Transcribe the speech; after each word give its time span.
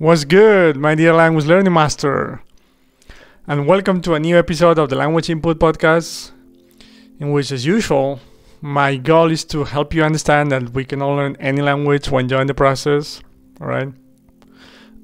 What's 0.00 0.24
good, 0.24 0.76
my 0.76 0.94
dear 0.94 1.12
language 1.12 1.46
learning 1.46 1.72
master? 1.72 2.40
And 3.48 3.66
welcome 3.66 4.00
to 4.02 4.14
a 4.14 4.20
new 4.20 4.38
episode 4.38 4.78
of 4.78 4.90
the 4.90 4.94
Language 4.94 5.28
Input 5.28 5.58
Podcast, 5.58 6.30
in 7.18 7.32
which, 7.32 7.50
as 7.50 7.66
usual, 7.66 8.20
my 8.60 8.94
goal 8.94 9.32
is 9.32 9.44
to 9.46 9.64
help 9.64 9.92
you 9.92 10.04
understand 10.04 10.52
that 10.52 10.70
we 10.70 10.84
can 10.84 11.02
all 11.02 11.16
learn 11.16 11.36
any 11.40 11.62
language 11.62 12.12
when 12.12 12.28
you're 12.28 12.40
in 12.40 12.46
the 12.46 12.54
process. 12.54 13.20
All 13.60 13.66
right. 13.66 13.88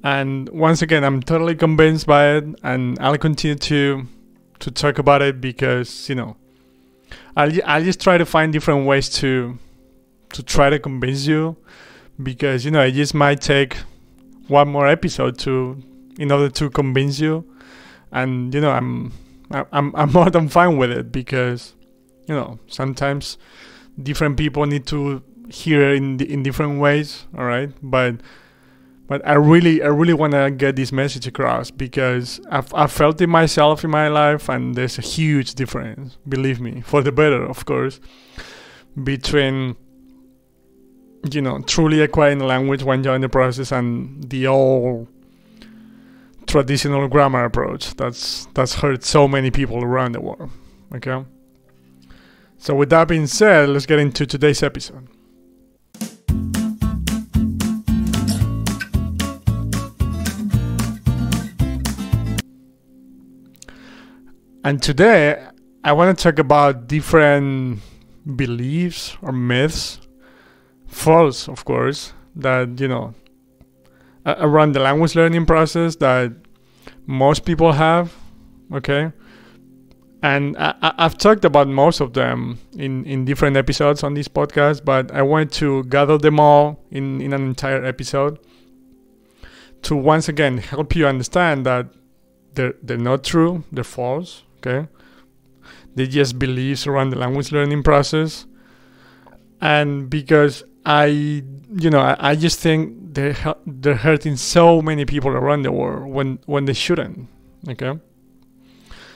And 0.05 0.49
once 0.51 0.81
again, 0.81 1.03
I'm 1.03 1.25
totally 1.25 1.57
convinced 1.57 2.07
by 2.07 2.37
it, 2.37 2.45
and 2.63 2.97
I'll 3.01 3.19
continue 3.19 3.57
to 3.57 4.07
to 4.61 4.71
talk 4.71 5.01
about 5.01 5.23
it 5.23 5.41
because 5.41 6.09
you 6.09 6.15
know, 6.15 6.37
I'll 7.37 7.51
I'll 7.67 7.83
just 7.83 8.01
try 8.01 8.17
to 8.17 8.25
find 8.25 8.53
different 8.53 8.87
ways 8.87 9.09
to 9.15 9.59
to 10.35 10.43
try 10.45 10.71
to 10.71 10.79
convince 10.79 11.27
you, 11.27 11.57
because 12.23 12.65
you 12.65 12.71
know 12.71 12.83
it 12.83 12.93
just 12.93 13.13
might 13.13 13.41
take 13.41 13.77
one 14.49 14.69
more 14.69 14.87
episode 14.87 15.39
to 15.41 15.83
in 16.19 16.31
order 16.31 16.49
to 16.49 16.71
convince 16.71 17.21
you. 17.21 17.45
And 18.13 18.55
you 18.55 18.61
know 18.61 18.71
i'm 18.71 19.13
i'm 19.51 19.95
i'm 19.95 20.13
more 20.13 20.31
than 20.31 20.49
fine 20.49 20.77
with 20.77 20.91
it 20.91 21.11
because 21.11 21.75
you 22.27 22.35
know 22.35 22.59
sometimes 22.67 23.39
different 24.01 24.37
people 24.37 24.67
need 24.67 24.87
to 24.87 25.23
hear 25.49 25.93
in 25.93 26.21
in 26.21 26.43
different 26.43 26.81
ways 26.81 27.27
all 27.37 27.45
right? 27.45 27.71
But 27.83 28.21
but 29.07 29.27
i 29.27 29.35
really 29.35 29.83
i 29.83 29.87
really 29.87 30.15
want 30.15 30.33
to 30.33 30.51
get 30.51 30.77
this 30.77 30.93
message 30.93 31.27
across 31.27 31.71
because 31.71 32.41
I've, 32.51 32.73
I've 32.75 32.93
felt 32.93 33.21
it 33.21 33.27
myself 33.27 33.85
in 33.85 33.91
my 33.91 34.09
life 34.09 34.49
and 34.49 34.75
there's 34.75 34.99
a 34.99 35.03
huge 35.03 35.55
difference 35.55 36.17
believe 36.29 36.61
me 36.61 36.81
for 36.81 37.03
the 37.03 37.13
better 37.13 37.45
of 37.45 37.65
course 37.67 38.01
between 39.03 39.77
you 41.31 41.41
know, 41.41 41.61
truly 41.63 42.01
acquiring 42.01 42.41
a 42.41 42.47
language 42.47 42.83
when 42.83 43.03
you're 43.03 43.15
in 43.15 43.21
the 43.21 43.29
process 43.29 43.73
and 43.73 44.29
the 44.29 44.47
old 44.47 45.09
traditional 46.47 47.09
grammar 47.09 47.45
approach 47.45 47.95
that's 47.95 48.47
that's 48.55 48.75
hurt 48.75 49.03
so 49.03 49.27
many 49.27 49.51
people 49.51 49.83
around 49.83 50.13
the 50.13 50.21
world. 50.21 50.51
Okay. 50.95 51.25
So 52.59 52.75
with 52.75 52.91
that 52.91 53.09
being 53.09 53.27
said, 53.27 53.69
let's 53.69 53.87
get 53.87 53.99
into 53.99 54.27
today's 54.27 54.63
episode. 54.63 55.09
And 64.67 64.83
today 64.83 65.47
I 65.85 65.93
want 65.93 66.17
to 66.17 66.23
talk 66.23 66.39
about 66.39 66.87
different 66.87 67.81
beliefs 68.37 69.17
or 69.21 69.33
myths 69.33 70.01
false, 70.95 71.49
of 71.49 71.65
course, 71.65 72.13
that, 72.37 72.81
you 72.81 72.89
know, 72.89 73.15
around 74.25 74.73
the 74.73 74.81
language 74.81 75.15
learning 75.15 75.45
process 75.45 75.97
that 75.97 76.33
most 77.07 77.45
people 77.45 77.73
have, 77.73 78.15
okay? 78.73 79.13
And 80.23 80.57
I, 80.57 80.95
have 80.99 81.19
talked 81.19 81.45
about 81.45 81.69
most 81.69 82.01
of 82.01 82.15
them 82.15 82.59
in, 82.79 83.05
in 83.05 83.27
different 83.27 83.57
episodes 83.57 84.03
on 84.03 84.15
this 84.15 84.29
podcast, 84.29 84.85
but 84.85 85.13
I 85.13 85.21
want 85.21 85.53
to 85.55 85.85
gather 85.85 86.17
them 86.17 86.41
all 86.41 86.83
in, 86.91 87.21
in 87.21 87.35
an 87.35 87.43
entire 87.43 87.85
episode 87.85 88.39
to 89.83 89.95
once 89.95 90.29
again 90.29 90.59
help 90.59 90.97
you 90.97 91.07
understand 91.07 91.67
that 91.67 91.89
they're, 92.55 92.75
they're 92.83 92.97
not 92.97 93.25
true, 93.25 93.65
they're 93.71 93.85
false, 93.85 94.45
okay? 94.59 94.89
They 95.95 96.07
just 96.07 96.39
beliefs 96.39 96.87
around 96.87 97.11
the 97.11 97.19
language 97.19 97.53
learning 97.53 97.83
process. 97.83 98.47
And 99.61 100.09
because 100.09 100.65
I, 100.87 101.07
you 101.07 101.91
know, 101.91 102.01
I, 102.01 102.17
I 102.19 102.35
just 102.35 102.61
think 102.61 103.15
they're 103.15 103.37
they're 103.67 103.95
hurting 103.95 104.37
so 104.37 104.83
many 104.83 105.05
people 105.05 105.31
around 105.31 105.63
the 105.63 105.73
world 105.73 106.07
when 106.13 106.39
when 106.47 106.67
they 106.67 106.75
shouldn't. 106.75 107.29
Okay. 107.69 107.99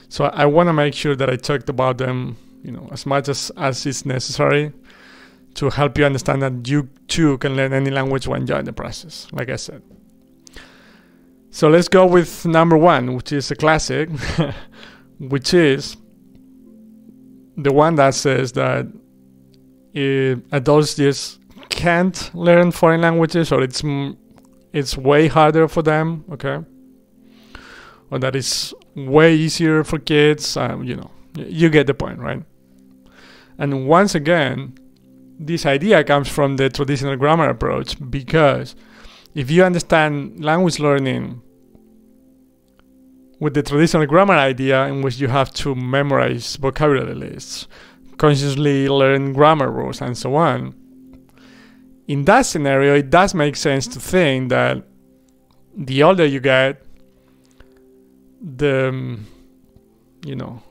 So 0.09 0.25
I, 0.25 0.43
I 0.43 0.45
want 0.45 0.67
to 0.67 0.73
make 0.73 0.93
sure 0.93 1.15
that 1.15 1.29
I 1.29 1.35
talked 1.35 1.69
about 1.69 1.99
them, 1.99 2.37
you 2.63 2.71
know, 2.71 2.89
as 2.91 3.05
much 3.05 3.29
as 3.29 3.51
as 3.57 3.85
is 3.85 4.05
necessary 4.05 4.73
to 5.55 5.69
help 5.69 5.97
you 5.97 6.05
understand 6.05 6.41
that 6.41 6.67
you 6.67 6.89
too 7.07 7.37
can 7.37 7.55
learn 7.55 7.73
any 7.73 7.89
language 7.89 8.27
when 8.27 8.47
you're 8.47 8.59
in 8.59 8.65
the 8.65 8.73
process. 8.73 9.27
Like 9.31 9.49
I 9.49 9.55
said. 9.55 9.81
So 11.51 11.67
let's 11.67 11.87
go 11.87 12.05
with 12.05 12.45
number 12.45 12.77
one, 12.77 13.15
which 13.15 13.31
is 13.31 13.49
a 13.49 13.55
classic, 13.55 14.09
which 15.19 15.53
is 15.53 15.97
the 17.57 17.73
one 17.73 17.95
that 17.95 18.13
says 18.13 18.51
that 18.53 18.85
uh, 19.95 20.55
adults 20.55 20.95
just 20.95 21.39
can't 21.79 22.29
learn 22.33 22.71
foreign 22.71 23.01
languages 23.01 23.53
or 23.53 23.61
it's 23.63 23.81
it's 24.73 24.97
way 24.97 25.27
harder 25.27 25.65
for 25.69 25.81
them 25.81 26.25
okay? 26.33 26.57
Or 28.11 28.19
that 28.19 28.35
is 28.35 28.73
way 28.95 29.33
easier 29.35 29.85
for 29.85 29.97
kids 29.97 30.57
um, 30.57 30.83
you 30.83 30.95
know 30.97 31.09
you 31.37 31.69
get 31.69 31.87
the 31.87 31.93
point 31.93 32.19
right? 32.19 32.43
And 33.57 33.87
once 33.87 34.13
again 34.13 34.77
this 35.39 35.65
idea 35.65 36.03
comes 36.03 36.27
from 36.27 36.57
the 36.57 36.69
traditional 36.69 37.15
grammar 37.15 37.49
approach 37.49 37.95
because 38.11 38.75
if 39.33 39.49
you 39.49 39.63
understand 39.63 40.43
language 40.43 40.79
learning 40.79 41.41
with 43.39 43.53
the 43.53 43.63
traditional 43.63 44.05
grammar 44.05 44.35
idea 44.35 44.85
in 44.87 45.01
which 45.01 45.17
you 45.17 45.29
have 45.29 45.49
to 45.53 45.75
memorize 45.75 46.57
vocabulary 46.57 47.15
lists 47.15 47.69
consciously 48.17 48.89
learn 48.89 49.31
grammar 49.31 49.71
rules 49.71 50.01
and 50.01 50.17
so 50.17 50.35
on 50.35 50.75
in 52.09 52.25
that 52.25 52.41
scenario, 52.47 52.95
it 52.95 53.11
does 53.11 53.35
make 53.35 53.55
sense 53.55 53.85
to 53.85 53.99
think 53.99 54.49
that 54.49 54.83
the 55.77 56.01
older 56.01 56.25
you 56.25 56.39
get, 56.39 56.83
the 58.41 58.89
um, 58.89 59.27
you 60.25 60.35
know, 60.35 60.63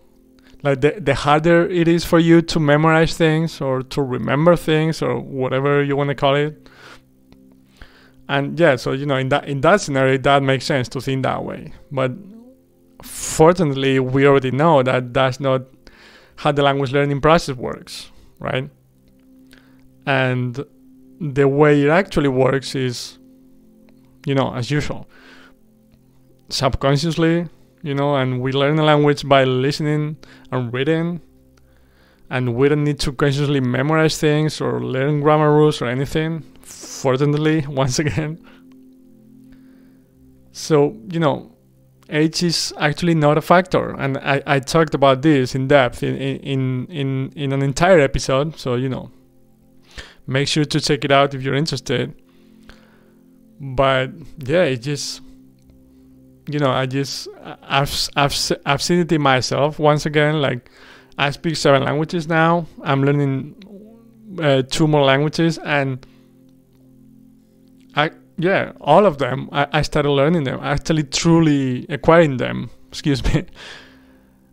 like 0.64 0.80
the 0.80 0.98
the 1.00 1.14
harder 1.14 1.68
it 1.68 1.86
is 1.86 2.04
for 2.04 2.18
you 2.18 2.42
to 2.42 2.58
memorize 2.58 3.16
things 3.16 3.60
or 3.60 3.82
to 3.84 4.02
remember 4.02 4.56
things 4.56 5.00
or 5.00 5.20
whatever 5.20 5.80
you 5.84 5.96
want 5.96 6.08
to 6.08 6.16
call 6.16 6.34
it. 6.34 6.68
And 8.28 8.58
yeah, 8.58 8.74
so 8.74 8.90
you 8.90 9.06
know, 9.06 9.16
in 9.16 9.28
that 9.28 9.48
in 9.48 9.60
that 9.60 9.80
scenario, 9.80 10.18
that 10.18 10.42
makes 10.42 10.64
sense 10.66 10.88
to 10.88 11.00
think 11.00 11.22
that 11.22 11.44
way. 11.44 11.72
But 11.92 12.10
fortunately, 13.04 14.00
we 14.00 14.26
already 14.26 14.50
know 14.50 14.82
that 14.82 15.14
that's 15.14 15.38
not 15.38 15.62
how 16.34 16.50
the 16.50 16.62
language 16.62 16.90
learning 16.90 17.20
process 17.20 17.54
works, 17.54 18.10
right? 18.40 18.68
And 20.04 20.66
the 21.20 21.48
way 21.48 21.82
it 21.82 21.88
actually 21.88 22.28
works 22.28 22.74
is, 22.74 23.18
you 24.26 24.34
know, 24.34 24.54
as 24.54 24.70
usual, 24.70 25.08
subconsciously, 26.48 27.48
you 27.82 27.94
know, 27.94 28.16
and 28.16 28.40
we 28.40 28.52
learn 28.52 28.78
a 28.78 28.84
language 28.84 29.26
by 29.28 29.44
listening 29.44 30.16
and 30.50 30.72
reading. 30.72 31.20
And 32.30 32.54
we 32.54 32.68
don't 32.68 32.84
need 32.84 33.00
to 33.00 33.12
consciously 33.12 33.60
memorize 33.60 34.18
things 34.18 34.60
or 34.60 34.82
learn 34.82 35.22
grammar 35.22 35.50
rules 35.50 35.80
or 35.80 35.86
anything, 35.86 36.42
fortunately, 36.60 37.66
once 37.68 37.98
again. 37.98 38.38
So, 40.52 40.94
you 41.10 41.20
know, 41.20 41.56
age 42.10 42.42
is 42.42 42.74
actually 42.78 43.14
not 43.14 43.38
a 43.38 43.40
factor. 43.40 43.90
And 43.90 44.18
I, 44.18 44.42
I 44.46 44.58
talked 44.58 44.94
about 44.94 45.22
this 45.22 45.54
in 45.54 45.68
depth 45.68 46.02
in, 46.02 46.16
in, 46.16 46.86
in, 46.86 47.32
in 47.34 47.52
an 47.52 47.62
entire 47.62 48.00
episode. 48.00 48.58
So, 48.58 48.74
you 48.74 48.90
know, 48.90 49.10
make 50.28 50.46
sure 50.46 50.64
to 50.64 50.80
check 50.80 51.04
it 51.04 51.10
out 51.10 51.34
if 51.34 51.42
you're 51.42 51.56
interested. 51.56 52.14
But 53.60 54.10
yeah, 54.38 54.62
it 54.62 54.82
just 54.82 55.22
you 56.48 56.58
know, 56.58 56.70
I 56.70 56.86
just 56.86 57.28
I've 57.62 58.08
I've 58.14 58.34
I've 58.64 58.82
seen 58.82 59.00
it 59.00 59.10
in 59.10 59.20
myself 59.20 59.78
once 59.78 60.06
again. 60.06 60.40
Like 60.40 60.70
I 61.18 61.30
speak 61.30 61.56
seven 61.56 61.82
languages 61.82 62.28
now. 62.28 62.66
I'm 62.82 63.02
learning 63.02 63.56
uh, 64.40 64.62
two 64.62 64.86
more 64.86 65.02
languages, 65.02 65.58
and 65.58 66.06
I 67.96 68.10
yeah, 68.36 68.72
all 68.80 69.04
of 69.06 69.18
them. 69.18 69.48
I, 69.50 69.66
I 69.72 69.82
started 69.82 70.10
learning 70.10 70.44
them. 70.44 70.60
Actually, 70.62 71.04
truly 71.04 71.86
acquiring 71.88 72.36
them. 72.36 72.70
Excuse 72.88 73.22
me. 73.24 73.44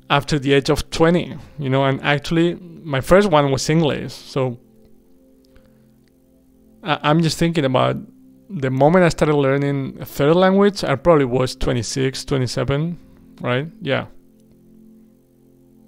After 0.08 0.38
the 0.38 0.54
age 0.54 0.70
of 0.70 0.88
20, 0.92 1.36
you 1.58 1.70
know, 1.70 1.84
and 1.84 2.00
actually, 2.02 2.56
my 2.84 3.02
first 3.02 3.32
one 3.32 3.52
was 3.52 3.68
English. 3.70 4.14
So 4.14 4.60
I'm 6.86 7.22
just 7.22 7.40
thinking 7.40 7.66
about 7.66 7.98
the 8.50 8.70
moment 8.70 9.06
I 9.06 9.10
started 9.10 9.36
learning 9.36 9.98
a 10.00 10.06
third 10.06 10.36
language, 10.36 10.84
I 10.84 10.96
probably 10.96 11.26
was 11.26 11.56
26, 11.56 12.26
27, 12.26 13.00
right? 13.42 13.68
Yeah. 13.82 14.06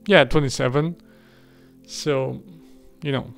Yeah, 0.07 0.23
27. 0.23 0.99
So, 1.85 2.41
you 3.03 3.11
know, 3.11 3.31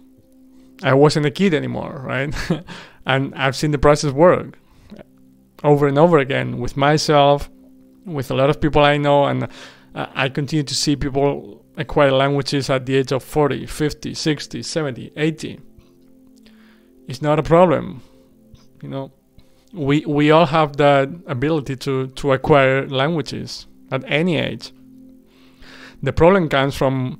I 0.83 0.93
wasn't 0.93 1.25
a 1.25 1.31
kid 1.31 1.53
anymore, 1.53 2.01
right? 2.05 2.33
and 3.05 3.35
I've 3.35 3.57
seen 3.57 3.71
the 3.71 3.77
process 3.77 4.13
work 4.13 4.57
over 5.63 5.87
and 5.87 5.97
over 5.97 6.17
again 6.17 6.59
with 6.59 6.77
myself, 6.77 7.49
with 8.05 8.31
a 8.31 8.33
lot 8.33 8.49
of 8.49 8.61
people 8.61 8.83
I 8.83 8.95
know, 8.95 9.25
and 9.25 9.49
I 9.93 10.29
continue 10.29 10.63
to 10.63 10.75
see 10.75 10.95
people 10.95 11.65
acquire 11.75 12.11
languages 12.11 12.69
at 12.69 12.85
the 12.85 12.95
age 12.95 13.11
of 13.11 13.21
40, 13.21 13.65
50, 13.65 14.13
60, 14.13 14.63
70, 14.63 15.11
80 15.17 15.59
it's 17.09 17.23
not 17.23 17.39
a 17.39 17.43
problem. 17.43 18.03
You 18.83 18.89
know, 18.89 19.11
we 19.73 20.05
we 20.05 20.29
all 20.31 20.45
have 20.45 20.77
that 20.77 21.09
ability 21.25 21.75
to 21.77 22.07
to 22.07 22.31
acquire 22.33 22.87
languages 22.87 23.65
at 23.91 24.03
any 24.07 24.37
age. 24.37 24.71
The 26.03 26.13
problem 26.13 26.47
comes 26.47 26.75
from 26.75 27.19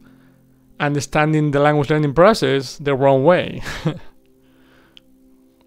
understanding 0.80 1.52
the 1.52 1.60
language 1.60 1.90
learning 1.90 2.14
process 2.14 2.78
the 2.78 2.96
wrong 2.96 3.26
way. 3.26 3.62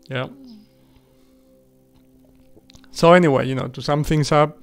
yeah. 0.09 0.29
So 2.93 3.13
anyway, 3.13 3.49
you 3.49 3.55
know, 3.55 3.69
to 3.69 3.83
sum 3.83 4.05
things 4.05 4.31
up, 4.31 4.59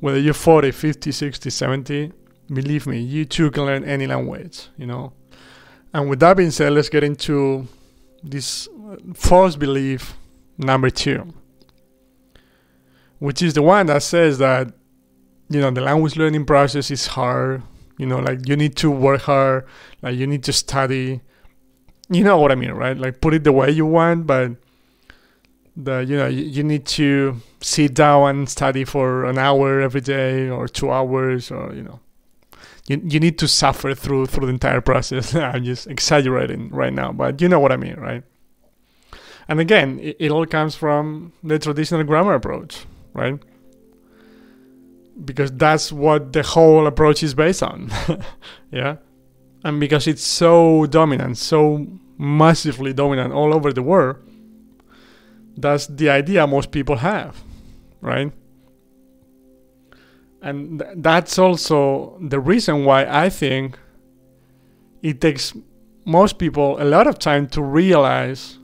whether 0.00 0.18
you're 0.18 0.34
40, 0.34 0.72
50, 0.72 1.12
60, 1.12 1.50
70, 1.50 2.12
believe 2.52 2.86
me, 2.86 3.00
you 3.00 3.24
too 3.24 3.50
can 3.50 3.64
learn 3.64 3.84
any 3.84 4.06
language, 4.06 4.68
you 4.76 4.86
know. 4.86 5.12
And 5.94 6.10
with 6.10 6.20
that 6.20 6.36
being 6.36 6.50
said, 6.50 6.72
let's 6.72 6.88
get 6.88 7.04
into 7.04 7.68
this 8.22 8.68
uh, 8.68 8.96
false 9.14 9.56
belief 9.56 10.14
number 10.58 10.90
two, 10.90 11.32
which 13.18 13.42
is 13.42 13.54
the 13.54 13.62
one 13.62 13.86
that 13.86 14.02
says 14.02 14.38
that, 14.38 14.72
you 15.48 15.60
know, 15.60 15.70
the 15.70 15.80
language 15.80 16.16
learning 16.16 16.44
process 16.44 16.90
is 16.90 17.06
hard, 17.08 17.62
you 17.98 18.06
know, 18.06 18.18
like 18.18 18.48
you 18.48 18.56
need 18.56 18.76
to 18.76 18.90
work 18.90 19.22
hard, 19.22 19.66
like 20.02 20.16
you 20.16 20.26
need 20.26 20.44
to 20.44 20.52
study. 20.52 21.20
You 22.08 22.24
know 22.24 22.38
what 22.38 22.52
I 22.52 22.56
mean, 22.56 22.72
right? 22.72 22.96
Like 22.96 23.20
put 23.20 23.32
it 23.32 23.44
the 23.44 23.52
way 23.52 23.70
you 23.70 23.86
want, 23.86 24.26
but 24.26 24.52
the 25.76 26.00
you 26.00 26.16
know 26.16 26.26
you, 26.26 26.44
you 26.44 26.62
need 26.62 26.84
to 26.84 27.40
sit 27.60 27.94
down 27.94 28.28
and 28.28 28.48
study 28.48 28.84
for 28.84 29.24
an 29.24 29.38
hour 29.38 29.80
every 29.80 30.00
day 30.00 30.48
or 30.48 30.68
two 30.68 30.90
hours 30.90 31.50
or 31.50 31.72
you 31.74 31.82
know 31.82 32.00
you, 32.92 33.00
you 33.04 33.20
need 33.20 33.38
to 33.38 33.48
suffer 33.48 33.94
through 33.94 34.26
through 34.26 34.46
the 34.46 34.52
entire 34.52 34.80
process. 34.80 35.34
I'm 35.50 35.64
just 35.64 35.86
exaggerating 35.86 36.68
right 36.70 36.92
now 36.92 37.12
but 37.12 37.40
you 37.40 37.48
know 37.48 37.60
what 37.60 37.72
i 37.72 37.76
mean 37.76 37.96
right? 37.96 38.22
And 39.48 39.60
again 39.60 39.98
it, 40.00 40.16
it 40.18 40.30
all 40.30 40.46
comes 40.46 40.74
from 40.74 41.32
the 41.42 41.58
traditional 41.58 42.04
grammar 42.04 42.34
approach 42.34 42.86
right? 43.14 43.38
Because 45.24 45.52
that's 45.52 45.92
what 45.92 46.32
the 46.32 46.42
whole 46.42 46.86
approach 46.86 47.22
is 47.22 47.34
based 47.34 47.62
on 47.62 47.90
yeah? 48.70 48.96
And 49.64 49.78
because 49.78 50.06
it's 50.06 50.24
so 50.24 50.86
dominant 50.86 51.38
so 51.38 51.86
massively 52.18 52.92
dominant 52.92 53.32
all 53.32 53.54
over 53.54 53.72
the 53.72 53.82
world 53.82 54.16
that's 55.56 55.86
the 55.86 56.08
idea 56.08 56.46
most 56.46 56.70
people 56.70 56.96
have, 56.96 57.42
right? 58.00 58.32
And 60.42 60.80
th- 60.80 60.90
that's 60.96 61.38
also 61.38 62.18
the 62.20 62.40
reason 62.40 62.84
why 62.84 63.06
I 63.06 63.28
think 63.28 63.78
it 65.02 65.20
takes 65.20 65.54
most 66.04 66.38
people 66.38 66.82
a 66.82 66.84
lot 66.84 67.06
of 67.06 67.18
time 67.18 67.46
to 67.48 67.62
realize, 67.62 68.58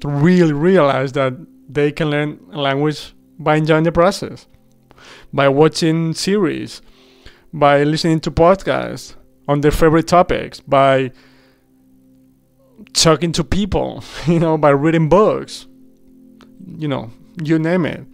to 0.00 0.08
really 0.08 0.52
realize 0.52 1.12
that 1.12 1.34
they 1.68 1.90
can 1.90 2.10
learn 2.10 2.38
a 2.52 2.60
language 2.60 3.14
by 3.38 3.56
enjoying 3.56 3.84
the 3.84 3.92
process, 3.92 4.46
by 5.32 5.48
watching 5.48 6.14
series, 6.14 6.82
by 7.52 7.82
listening 7.82 8.20
to 8.20 8.30
podcasts 8.30 9.14
on 9.48 9.60
their 9.60 9.70
favorite 9.72 10.06
topics, 10.06 10.60
by 10.60 11.10
talking 12.92 13.32
to 13.32 13.42
people, 13.42 14.04
you 14.26 14.38
know, 14.38 14.56
by 14.56 14.70
reading 14.70 15.08
books 15.08 15.66
you 16.66 16.88
know, 16.88 17.10
you 17.42 17.58
name 17.58 17.86
it. 17.86 18.04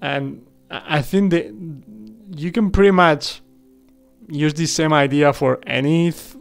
And 0.00 0.46
I 0.86 1.02
think 1.02 1.30
that 1.30 1.54
you 2.36 2.50
can 2.52 2.70
pretty 2.70 2.90
much 2.90 3.42
use 4.28 4.54
the 4.54 4.66
same 4.66 4.92
idea 4.92 5.32
for 5.32 5.60
any 5.66 6.12
th- 6.12 6.36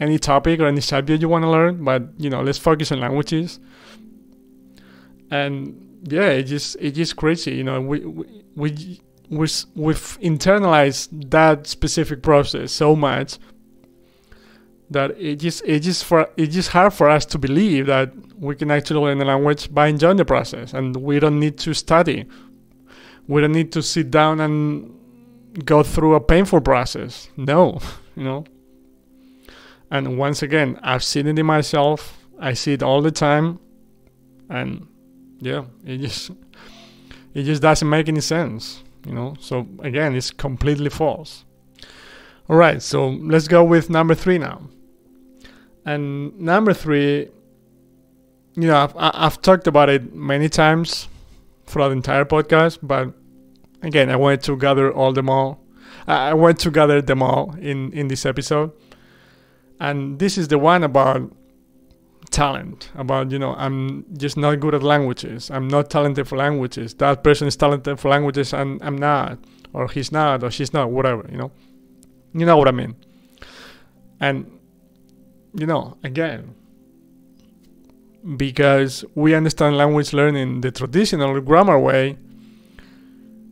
any 0.00 0.18
topic 0.18 0.58
or 0.60 0.66
any 0.66 0.80
subject 0.80 1.22
you 1.22 1.28
want 1.28 1.44
to 1.44 1.50
learn. 1.50 1.84
But 1.84 2.08
you 2.18 2.30
know, 2.30 2.42
let's 2.42 2.58
focus 2.58 2.90
on 2.92 3.00
languages. 3.00 3.60
And 5.30 6.00
yeah, 6.04 6.28
it 6.28 6.44
just 6.44 6.76
it's 6.80 6.96
just 6.96 7.16
crazy. 7.16 7.54
You 7.54 7.64
know, 7.64 7.80
we 7.80 8.00
we 8.00 8.26
we 8.56 9.00
we've, 9.28 9.64
we've 9.74 10.18
internalized 10.20 11.30
that 11.30 11.66
specific 11.66 12.22
process 12.22 12.72
so 12.72 12.96
much 12.96 13.38
that 14.90 15.10
it 15.18 15.36
just 15.36 15.62
it 15.64 15.80
just 15.80 16.04
for 16.04 16.28
it's 16.36 16.54
just 16.54 16.70
hard 16.70 16.92
for 16.92 17.08
us 17.08 17.24
to 17.24 17.38
believe 17.38 17.86
that 17.86 18.12
we 18.36 18.54
can 18.54 18.70
actually 18.70 19.00
learn 19.00 19.18
the 19.18 19.24
language 19.24 19.72
by 19.72 19.86
enjoying 19.86 20.18
the 20.18 20.24
process 20.24 20.74
and 20.74 20.96
we 20.96 21.18
don't 21.18 21.40
need 21.40 21.56
to 21.58 21.72
study 21.72 22.26
we 23.28 23.40
don't 23.40 23.52
need 23.52 23.72
to 23.72 23.82
sit 23.82 24.10
down 24.10 24.40
and 24.40 24.98
go 25.64 25.82
through 25.82 26.14
a 26.14 26.20
painful 26.20 26.60
process? 26.60 27.28
No 27.36 27.80
you 28.16 28.24
know? 28.24 28.44
And 29.90 30.18
once 30.18 30.42
again 30.42 30.78
i've 30.82 31.04
seen 31.04 31.26
it 31.26 31.38
in 31.38 31.46
myself. 31.46 32.18
I 32.38 32.54
see 32.54 32.72
it 32.72 32.82
all 32.82 33.02
the 33.02 33.10
time. 33.10 33.60
And 34.48 34.86
yeah 35.40 35.64
it 35.84 35.98
just 35.98 36.30
it 37.34 37.44
just 37.44 37.62
doesn't 37.62 37.88
make 37.88 38.08
any 38.08 38.20
sense 38.20 38.82
you 39.06 39.12
know? 39.12 39.34
So 39.40 39.66
again 39.80 40.14
it's 40.14 40.30
completely 40.30 40.90
false. 40.90 41.44
All 42.48 42.56
right 42.56 42.82
so 42.82 43.08
let's 43.08 43.48
go 43.48 43.64
with 43.64 43.90
number 43.90 44.14
three 44.14 44.38
now. 44.38 44.62
And 45.84 46.38
number 46.38 46.72
three, 46.72 47.28
you 48.54 48.68
know, 48.68 48.76
I've, 48.76 48.94
I've 48.96 49.42
talked 49.42 49.66
about 49.66 49.88
it 49.88 50.14
many 50.14 50.48
times 50.48 51.08
throughout 51.72 51.88
the 51.88 51.96
entire 51.96 52.24
podcast, 52.24 52.78
but 52.82 53.12
again, 53.82 54.10
I 54.10 54.16
wanted 54.16 54.42
to 54.42 54.56
gather 54.56 54.92
all 54.92 55.12
them 55.12 55.28
all. 55.28 55.60
I 56.06 56.34
want 56.34 56.58
to 56.60 56.70
gather 56.70 57.00
them 57.00 57.22
all 57.22 57.54
in, 57.60 57.92
in 57.92 58.08
this 58.08 58.26
episode. 58.26 58.72
And 59.80 60.18
this 60.18 60.38
is 60.38 60.48
the 60.48 60.58
one 60.58 60.84
about 60.84 61.34
talent, 62.30 62.90
about, 62.94 63.30
you 63.30 63.38
know, 63.38 63.54
I'm 63.54 64.04
just 64.16 64.36
not 64.36 64.60
good 64.60 64.74
at 64.74 64.82
languages. 64.82 65.50
I'm 65.50 65.68
not 65.68 65.90
talented 65.90 66.28
for 66.28 66.36
languages. 66.36 66.94
That 66.94 67.24
person 67.24 67.48
is 67.48 67.56
talented 67.56 67.98
for 67.98 68.08
languages 68.08 68.52
and 68.52 68.82
I'm 68.82 68.96
not. 68.96 69.38
Or 69.72 69.88
he's 69.88 70.12
not, 70.12 70.44
or 70.44 70.50
she's 70.50 70.72
not, 70.72 70.90
whatever, 70.90 71.26
you 71.30 71.38
know. 71.38 71.50
You 72.34 72.46
know 72.46 72.56
what 72.56 72.68
I 72.68 72.72
mean. 72.72 72.94
And 74.20 74.58
you 75.54 75.66
know, 75.66 75.98
again, 76.02 76.54
because 78.36 79.04
we 79.14 79.34
understand 79.34 79.76
language 79.76 80.12
learning 80.12 80.60
the 80.60 80.70
traditional 80.70 81.40
grammar 81.40 81.78
way, 81.78 82.16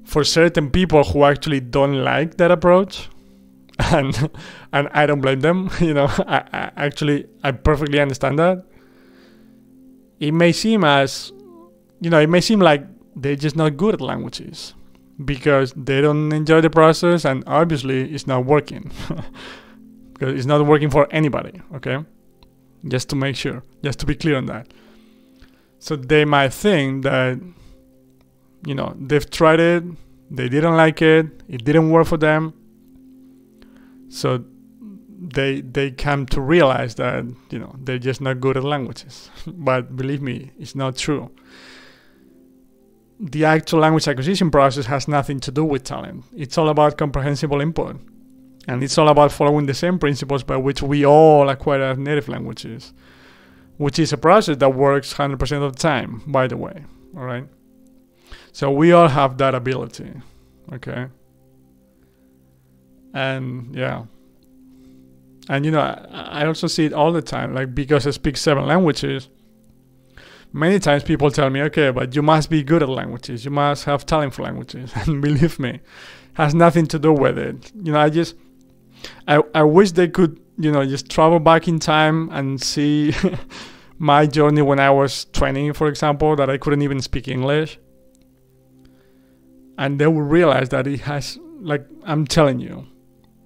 for 0.04 0.24
certain 0.24 0.70
people 0.70 1.04
who 1.04 1.24
actually 1.24 1.60
don't 1.60 2.02
like 2.04 2.36
that 2.36 2.50
approach, 2.50 3.08
and 3.78 4.30
and 4.72 4.88
I 4.92 5.06
don't 5.06 5.20
blame 5.20 5.40
them. 5.40 5.70
You 5.80 5.94
know, 5.94 6.08
I, 6.26 6.42
I 6.52 6.70
actually 6.76 7.26
I 7.42 7.52
perfectly 7.52 8.00
understand 8.00 8.38
that. 8.38 8.64
It 10.18 10.32
may 10.32 10.52
seem 10.52 10.84
as, 10.84 11.32
you 12.00 12.10
know, 12.10 12.20
it 12.20 12.28
may 12.28 12.42
seem 12.42 12.60
like 12.60 12.84
they're 13.16 13.36
just 13.36 13.56
not 13.56 13.76
good 13.76 13.94
at 13.94 14.00
languages 14.02 14.74
because 15.24 15.72
they 15.74 16.00
don't 16.00 16.32
enjoy 16.32 16.60
the 16.60 16.70
process, 16.70 17.24
and 17.24 17.42
obviously 17.46 18.12
it's 18.12 18.26
not 18.26 18.44
working. 18.44 18.90
because 20.20 20.34
it's 20.34 20.46
not 20.46 20.64
working 20.66 20.90
for 20.90 21.08
anybody, 21.10 21.62
okay? 21.76 22.04
Just 22.86 23.08
to 23.10 23.16
make 23.16 23.36
sure, 23.36 23.62
just 23.82 23.98
to 24.00 24.06
be 24.06 24.14
clear 24.14 24.36
on 24.36 24.46
that. 24.46 24.68
So 25.78 25.96
they 25.96 26.24
might 26.24 26.52
think 26.52 27.04
that, 27.04 27.38
you 28.66 28.74
know, 28.74 28.94
they've 28.98 29.28
tried 29.28 29.60
it, 29.60 29.84
they 30.30 30.48
didn't 30.48 30.76
like 30.76 31.02
it, 31.02 31.26
it 31.48 31.64
didn't 31.64 31.90
work 31.90 32.06
for 32.06 32.16
them. 32.16 32.54
So 34.08 34.44
they 35.20 35.60
they 35.60 35.90
come 35.90 36.24
to 36.26 36.40
realize 36.40 36.94
that 36.94 37.24
you 37.50 37.58
know 37.58 37.74
they're 37.78 37.98
just 37.98 38.20
not 38.20 38.40
good 38.40 38.56
at 38.56 38.64
languages. 38.64 39.30
but 39.46 39.96
believe 39.96 40.22
me, 40.22 40.50
it's 40.58 40.74
not 40.74 40.96
true. 40.96 41.30
The 43.18 43.44
actual 43.44 43.80
language 43.80 44.08
acquisition 44.08 44.50
process 44.50 44.86
has 44.86 45.06
nothing 45.06 45.40
to 45.40 45.50
do 45.50 45.64
with 45.64 45.84
talent. 45.84 46.24
It's 46.34 46.56
all 46.56 46.70
about 46.70 46.96
comprehensible 46.96 47.60
input. 47.60 48.00
And 48.68 48.82
it's 48.82 48.98
all 48.98 49.08
about 49.08 49.32
following 49.32 49.66
the 49.66 49.74
same 49.74 49.98
principles 49.98 50.42
by 50.42 50.56
which 50.56 50.82
we 50.82 51.04
all 51.04 51.48
acquire 51.48 51.82
our 51.82 51.96
native 51.96 52.28
languages, 52.28 52.92
which 53.78 53.98
is 53.98 54.12
a 54.12 54.18
process 54.18 54.56
that 54.58 54.74
works 54.74 55.14
100% 55.14 55.62
of 55.62 55.72
the 55.72 55.78
time, 55.78 56.22
by 56.26 56.46
the 56.46 56.56
way. 56.56 56.84
All 57.16 57.24
right. 57.24 57.46
So 58.52 58.70
we 58.70 58.92
all 58.92 59.08
have 59.08 59.38
that 59.38 59.54
ability. 59.54 60.12
Okay. 60.72 61.06
And 63.14 63.74
yeah. 63.74 64.04
And 65.48 65.64
you 65.64 65.70
know, 65.70 65.80
I, 65.80 66.42
I 66.42 66.46
also 66.46 66.66
see 66.66 66.84
it 66.84 66.92
all 66.92 67.12
the 67.12 67.22
time. 67.22 67.54
Like, 67.54 67.74
because 67.74 68.06
I 68.06 68.10
speak 68.10 68.36
seven 68.36 68.66
languages, 68.66 69.28
many 70.52 70.78
times 70.78 71.02
people 71.02 71.30
tell 71.30 71.50
me, 71.50 71.62
okay, 71.62 71.90
but 71.90 72.14
you 72.14 72.22
must 72.22 72.50
be 72.50 72.62
good 72.62 72.82
at 72.82 72.88
languages. 72.88 73.44
You 73.44 73.50
must 73.50 73.84
have 73.84 74.06
talent 74.06 74.34
for 74.34 74.42
languages. 74.42 74.92
And 75.06 75.20
believe 75.20 75.58
me, 75.58 75.80
has 76.34 76.54
nothing 76.54 76.86
to 76.86 76.98
do 76.98 77.12
with 77.12 77.38
it. 77.38 77.72
You 77.82 77.92
know, 77.92 78.00
I 78.00 78.10
just 78.10 78.36
I, 79.26 79.42
I 79.54 79.62
wish 79.62 79.92
they 79.92 80.08
could, 80.08 80.40
you 80.58 80.72
know, 80.72 80.84
just 80.84 81.08
travel 81.10 81.38
back 81.38 81.68
in 81.68 81.78
time 81.78 82.28
and 82.30 82.60
see 82.60 83.14
my 83.98 84.26
journey 84.26 84.62
when 84.62 84.80
I 84.80 84.90
was 84.90 85.26
20, 85.32 85.72
for 85.72 85.88
example, 85.88 86.36
that 86.36 86.50
I 86.50 86.58
couldn't 86.58 86.82
even 86.82 87.00
speak 87.00 87.28
English. 87.28 87.78
And 89.78 89.98
they 89.98 90.06
will 90.06 90.22
realize 90.22 90.68
that 90.70 90.86
it 90.86 91.00
has, 91.00 91.38
like, 91.60 91.86
I'm 92.04 92.26
telling 92.26 92.60
you, 92.60 92.86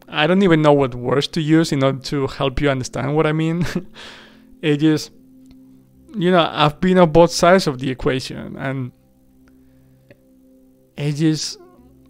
I 0.08 0.26
don't 0.26 0.42
even 0.42 0.62
know 0.62 0.72
what 0.72 0.94
words 0.94 1.28
to 1.28 1.40
use 1.40 1.72
in 1.72 1.82
order 1.82 1.98
to 1.98 2.26
help 2.26 2.60
you 2.60 2.70
understand 2.70 3.16
what 3.16 3.26
I 3.26 3.32
mean. 3.32 3.66
it 4.62 4.82
is, 4.82 5.10
you 6.16 6.30
know, 6.30 6.48
I've 6.50 6.80
been 6.80 6.98
on 6.98 7.10
both 7.10 7.30
sides 7.30 7.66
of 7.66 7.78
the 7.78 7.90
equation, 7.90 8.56
and 8.56 8.92
it 10.96 11.20
is 11.20 11.58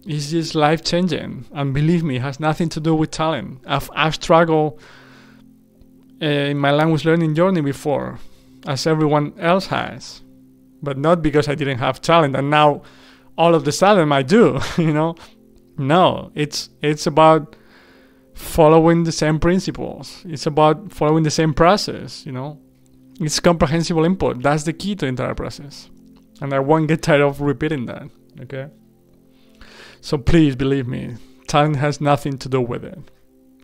it's 0.05 0.29
just 0.29 0.55
life 0.55 0.83
changing. 0.83 1.45
And 1.51 1.73
believe 1.73 2.03
me, 2.03 2.17
it 2.17 2.21
has 2.21 2.39
nothing 2.39 2.69
to 2.69 2.79
do 2.79 2.95
with 2.95 3.11
talent. 3.11 3.61
I've 3.65 3.89
I've 3.95 4.15
struggled 4.15 4.79
uh, 6.21 6.25
in 6.25 6.57
my 6.57 6.71
language 6.71 7.05
learning 7.05 7.35
journey 7.35 7.61
before, 7.61 8.19
as 8.67 8.87
everyone 8.87 9.33
else 9.39 9.67
has, 9.67 10.21
but 10.81 10.97
not 10.97 11.21
because 11.21 11.47
I 11.47 11.55
didn't 11.55 11.79
have 11.79 12.01
talent, 12.01 12.35
and 12.35 12.49
now 12.49 12.83
all 13.37 13.55
of 13.55 13.65
the 13.65 13.71
sudden 13.71 14.11
I 14.11 14.21
do. 14.21 14.59
You 14.77 14.93
know, 14.93 15.15
no, 15.77 16.31
it's 16.35 16.69
it's 16.81 17.07
about 17.07 17.55
following 18.33 19.03
the 19.05 19.11
same 19.11 19.39
principles. 19.39 20.23
It's 20.25 20.45
about 20.45 20.91
following 20.91 21.23
the 21.23 21.31
same 21.31 21.53
process. 21.53 22.25
You 22.25 22.31
know, 22.31 22.59
it's 23.19 23.39
comprehensible 23.39 24.05
input. 24.05 24.43
That's 24.43 24.63
the 24.63 24.73
key 24.73 24.95
to 24.97 25.07
entire 25.07 25.33
process, 25.33 25.89
and 26.41 26.53
I 26.53 26.59
won't 26.59 26.87
get 26.87 27.01
tired 27.01 27.21
of 27.21 27.41
repeating 27.41 27.87
that. 27.87 28.07
Okay. 28.41 28.69
So 30.05 30.19
please 30.19 30.55
believe 30.55 30.87
me, 30.87 31.15
talent 31.47 31.77
has 31.77 31.99
nothing 31.99 32.37
to 32.37 32.47
do 32.47 32.61
with 32.61 32.85
it. 32.85 32.99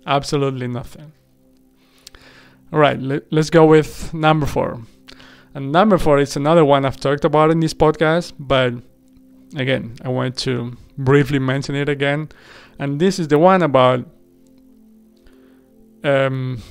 Absolutely 0.07 0.67
nothing. 0.67 1.11
All 2.73 2.79
right, 2.79 2.99
let, 2.99 3.31
us 3.31 3.51
go 3.51 3.67
with 3.67 4.11
number 4.11 4.47
four. 4.47 4.81
And 5.53 5.71
number 5.71 5.99
four 5.99 6.17
is 6.17 6.35
another 6.35 6.65
one 6.65 6.83
I've 6.83 6.99
talked 6.99 7.25
about 7.25 7.51
in 7.51 7.59
this 7.59 7.75
podcast, 7.75 8.33
but 8.39 8.73
again, 9.55 9.97
I 10.03 10.09
want 10.09 10.35
to 10.37 10.75
briefly 10.97 11.37
mention 11.37 11.75
it 11.75 11.87
again. 11.87 12.29
And 12.79 12.99
this 12.99 13.19
is 13.19 13.27
the 13.27 13.37
one 13.37 13.61
about 13.61 14.09
um, 16.03 16.63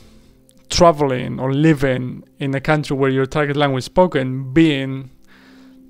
traveling 0.68 1.38
or 1.38 1.54
living 1.54 2.24
in 2.40 2.52
a 2.56 2.60
country 2.60 2.96
where 2.96 3.10
your 3.10 3.24
target 3.24 3.56
language 3.56 3.82
is 3.82 3.84
spoken 3.84 4.52
being 4.52 5.10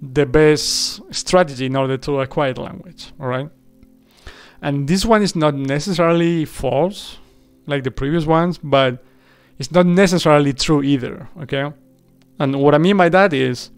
the 0.02 0.26
best 0.26 1.00
strategy 1.14 1.64
in 1.64 1.76
order 1.76 1.96
to 1.96 2.20
acquire 2.20 2.52
the 2.52 2.60
language. 2.60 3.10
All 3.18 3.26
right. 3.26 3.48
And 4.62 4.88
this 4.88 5.04
one 5.04 5.22
is 5.22 5.34
not 5.34 5.54
necessarily 5.54 6.44
false 6.44 7.18
like 7.66 7.84
the 7.84 7.90
previous 7.90 8.26
ones, 8.26 8.58
but 8.58 9.02
it's 9.58 9.72
not 9.72 9.86
necessarily 9.86 10.52
true 10.52 10.82
either. 10.82 11.28
Okay. 11.42 11.72
And 12.38 12.60
what 12.60 12.74
I 12.74 12.78
mean 12.78 12.96
by 12.96 13.08
that 13.10 13.32
is 13.32 13.70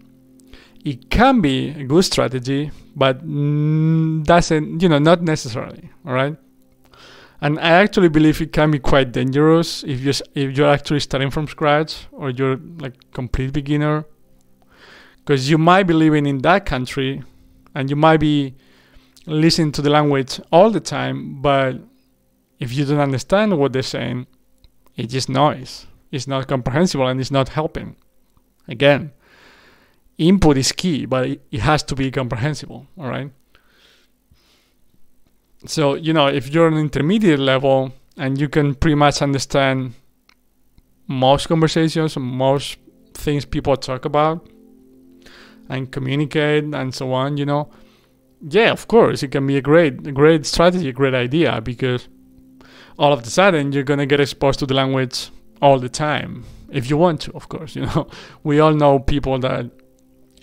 it 0.85 1.11
can 1.11 1.41
be 1.41 1.71
a 1.71 1.85
good 1.85 2.05
strategy, 2.05 2.71
but 2.97 3.21
doesn't, 4.25 4.83
you 4.83 4.89
know, 4.89 4.99
not 4.99 5.23
necessarily. 5.23 5.91
All 6.07 6.13
right. 6.13 6.37
And 7.41 7.59
I 7.59 7.71
actually 7.71 8.09
believe 8.09 8.41
it 8.41 8.53
can 8.53 8.71
be 8.71 8.79
quite 8.79 9.11
dangerous 9.11 9.83
if 9.83 10.01
you 10.01 10.13
if 10.35 10.57
you're 10.57 10.71
actually 10.71 11.01
starting 11.01 11.31
from 11.31 11.49
scratch 11.49 12.07
or 12.13 12.31
you're 12.31 12.57
like 12.79 12.95
complete 13.13 13.53
beginner, 13.53 14.05
because 15.17 15.51
you 15.51 15.59
might 15.59 15.85
be 15.85 15.95
living 15.95 16.27
in 16.27 16.39
that 16.43 16.67
country, 16.67 17.25
and 17.75 17.91
you 17.91 17.97
might 17.97 18.19
be 18.19 18.55
listening 19.27 19.73
to 19.73 19.83
the 19.83 19.91
language 19.91 20.41
all 20.51 20.71
the 20.71 20.81
time, 20.81 21.41
but 21.41 21.81
if 22.59 22.73
you 22.73 22.85
don't 22.85 22.99
understand 22.99 23.59
what 23.59 23.73
they're 23.73 23.83
saying, 23.83 24.27
it's 24.97 25.13
just 25.13 25.29
noise. 25.29 25.87
It's 26.11 26.27
not 26.27 26.49
comprehensible 26.49 27.07
and 27.09 27.21
it's 27.21 27.31
not 27.31 27.49
helping. 27.49 27.97
Again, 28.69 29.13
input 30.19 30.57
is 30.57 30.73
key, 30.73 31.07
but 31.07 31.29
it 31.51 31.61
has 31.61 31.83
to 31.85 31.95
be 31.95 32.11
comprehensible. 32.11 32.87
All 32.99 33.09
right. 33.09 33.31
So, 35.67 35.95
you 35.95 36.13
know, 36.13 36.27
if 36.27 36.49
you're 36.53 36.69
an 36.69 36.77
intermediate 36.77 37.39
level 37.39 37.93
and 38.17 38.41
you 38.41 38.49
can 38.49 38.75
pretty 38.75 38.97
much 38.97 39.23
understand 39.23 39.95
most 41.07 41.49
conversations, 41.49 42.17
most 42.17 42.79
things 43.15 43.45
people 43.45 43.77
talk 43.77 44.05
about 44.05 44.47
and 45.69 45.91
communicate 45.91 46.65
and 46.65 46.95
so 46.95 47.13
on, 47.13 47.37
you 47.37 47.47
know, 47.47 47.71
yeah, 48.49 48.71
of 48.71 48.89
course, 48.89 49.23
it 49.23 49.29
can 49.29 49.47
be 49.47 49.57
a 49.57 49.63
great, 49.63 50.07
a 50.07 50.13
great 50.13 50.47
strategy, 50.47 50.89
a 50.89 50.93
great 50.93 51.15
idea 51.15 51.61
because 51.61 52.09
all 52.99 53.13
of 53.13 53.23
a 53.23 53.31
sudden 53.31 53.73
you're 53.73 53.85
gonna 53.85 54.07
get 54.07 54.21
exposed 54.21 54.59
to 54.59 54.67
the 54.67 54.75
language 54.75 55.31
all 55.61 55.79
the 55.79 55.89
time 55.89 56.45
if 56.71 56.91
you 56.91 56.97
want 56.97 57.21
to, 57.21 57.33
of 57.35 57.49
course. 57.49 57.77
You 57.77 57.87
know, 57.87 58.09
we 58.43 58.59
all 58.59 58.75
know 58.75 58.99
people 58.99 59.39
that 59.41 59.71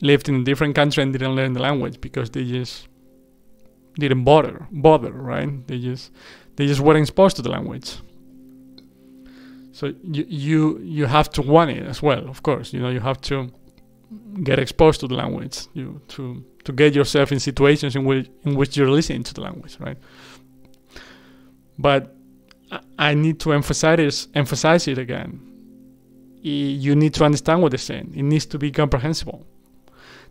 lived 0.01 0.29
in 0.29 0.35
a 0.35 0.43
different 0.43 0.75
country 0.75 1.03
and 1.03 1.11
didn't 1.11 1.35
learn 1.35 1.53
the 1.53 1.61
language 1.61 1.99
because 1.99 2.29
they 2.29 2.45
just 2.45 2.87
didn't 3.95 4.23
bother 4.23 4.67
bother 4.71 5.11
right? 5.11 5.67
They 5.67 5.79
just 5.79 6.11
they 6.55 6.67
just 6.67 6.79
weren't 6.79 7.01
exposed 7.01 7.35
to 7.37 7.41
the 7.41 7.49
language. 7.49 7.97
So 9.73 9.93
you 10.03 10.25
you 10.27 10.79
you 10.79 11.05
have 11.05 11.29
to 11.31 11.41
want 11.41 11.71
it 11.71 11.83
as 11.85 12.01
well 12.01 12.29
of 12.29 12.43
course 12.43 12.71
you 12.73 12.79
know? 12.79 12.89
You 12.89 13.01
have 13.01 13.19
to 13.21 13.51
get 14.43 14.57
exposed 14.57 15.01
to 15.01 15.07
the 15.07 15.15
language 15.15 15.67
you 15.73 16.01
to 16.09 16.45
to 16.63 16.71
get 16.71 16.93
yourself 16.93 17.31
in 17.31 17.39
situations 17.39 17.95
in 17.95 18.05
which 18.05 18.29
in 18.43 18.55
which 18.55 18.77
you're 18.77 18.89
listening 18.89 19.23
to 19.23 19.33
the 19.33 19.41
language 19.41 19.77
right? 19.79 19.97
But 21.77 22.15
I 22.97 23.13
need 23.13 23.39
to 23.41 23.53
emphasize 23.53 24.27
emphasize 24.35 24.87
it 24.87 24.97
again. 24.97 25.41
You 26.41 26.95
need 26.95 27.13
to 27.15 27.25
understand 27.25 27.61
what 27.61 27.71
they're 27.71 27.77
saying. 27.77 28.13
It 28.15 28.23
needs 28.23 28.45
to 28.47 28.57
be 28.57 28.71
comprehensible. 28.71 29.45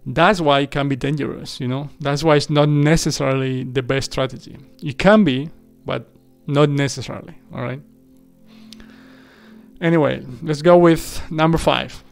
That's 0.06 0.40
why 0.40 0.61
it 0.61 0.70
can 0.70 0.88
be 0.88 0.97
dangerous 0.97 1.61
you 1.61 1.68
know? 1.68 1.90
That's 2.00 2.23
why 2.23 2.37
it's 2.37 2.50
not 2.50 2.68
necessarily 2.68 3.64
the 3.64 3.82
best 3.82 4.12
strategy. 4.12 4.56
It 4.82 4.99
can 4.99 5.25
be 5.25 5.50
but 5.85 6.08
not 6.47 6.70
necessarily 6.70 7.35
all 7.52 7.62
right? 7.62 7.82
Anyway 9.80 10.25
let's 10.42 10.62
go 10.62 10.76
with 10.78 11.23
number 11.30 11.58
five 11.58 12.02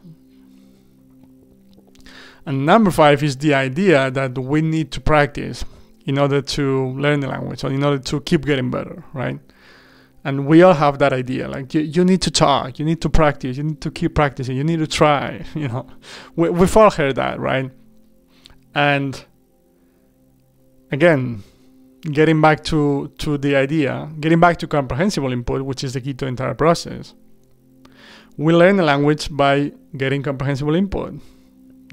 and 2.47 2.65
number 2.65 2.89
five 2.89 3.21
is 3.21 3.37
the 3.37 3.53
idea 3.53 4.09
that 4.09 4.35
we 4.37 4.61
need 4.61 4.91
to 4.91 4.99
practice 4.99 5.63
in 6.05 6.17
order 6.17 6.41
to 6.41 6.87
learn 6.93 7.19
the 7.19 7.27
language 7.27 7.63
or 7.63 7.71
in 7.71 7.83
order 7.83 7.99
to 7.99 8.19
keep 8.21 8.43
getting 8.43 8.71
better 8.71 9.03
right 9.13 9.39
and 10.23 10.47
we 10.47 10.63
all 10.63 10.73
have 10.73 10.97
that 10.97 11.13
idea 11.13 11.47
like 11.47 11.75
you, 11.75 11.81
you 11.81 12.03
need 12.03 12.21
to 12.23 12.31
talk 12.31 12.79
you 12.79 12.85
need 12.85 13.01
to 13.01 13.09
practice 13.09 13.57
you 13.57 13.63
need 13.63 13.81
to 13.81 13.91
keep 13.91 14.15
practicing 14.15 14.57
you 14.57 14.63
need 14.63 14.79
to 14.79 14.87
try 14.87 15.45
you 15.53 15.67
know 15.67 15.85
we, 16.35 16.49
we've 16.49 16.75
all 16.75 16.89
heard 16.89 17.15
that 17.15 17.39
right 17.39 17.69
and 18.73 19.25
again, 20.91 21.43
getting 22.11 22.41
back 22.41 22.63
to, 22.65 23.11
to 23.17 23.37
the 23.37 23.55
idea, 23.55 24.09
getting 24.19 24.39
back 24.39 24.57
to 24.57 24.67
comprehensible 24.67 25.31
input, 25.31 25.63
which 25.63 25.83
is 25.83 25.93
the 25.93 26.01
key 26.01 26.13
to 26.13 26.25
the 26.25 26.29
entire 26.29 26.53
process. 26.53 27.13
We 28.37 28.53
learn 28.53 28.79
a 28.79 28.83
language 28.83 29.35
by 29.35 29.71
getting 29.95 30.21
comprehensible 30.21 30.75
input. 30.75 31.15